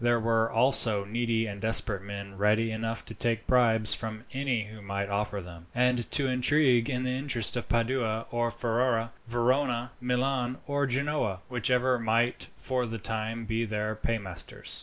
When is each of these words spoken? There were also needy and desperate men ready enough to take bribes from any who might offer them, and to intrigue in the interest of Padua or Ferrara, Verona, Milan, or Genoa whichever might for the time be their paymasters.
There 0.03 0.19
were 0.19 0.51
also 0.51 1.05
needy 1.05 1.45
and 1.45 1.61
desperate 1.61 2.01
men 2.01 2.35
ready 2.35 2.71
enough 2.71 3.05
to 3.05 3.13
take 3.13 3.45
bribes 3.45 3.93
from 3.93 4.23
any 4.33 4.63
who 4.65 4.81
might 4.81 5.09
offer 5.11 5.41
them, 5.41 5.67
and 5.75 6.09
to 6.09 6.27
intrigue 6.27 6.89
in 6.89 7.03
the 7.03 7.11
interest 7.11 7.55
of 7.55 7.69
Padua 7.69 8.25
or 8.31 8.49
Ferrara, 8.49 9.11
Verona, 9.27 9.91
Milan, 10.01 10.57
or 10.65 10.87
Genoa 10.87 11.41
whichever 11.49 11.99
might 11.99 12.47
for 12.57 12.87
the 12.87 12.97
time 12.97 13.45
be 13.45 13.63
their 13.63 13.93
paymasters. 13.95 14.79